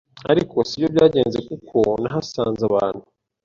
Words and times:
ariko 0.31 0.55
siko 0.69 0.87
byagenze 0.93 1.37
kuko 1.49 1.77
nahasanze 2.01 2.61
abantu 2.69 3.03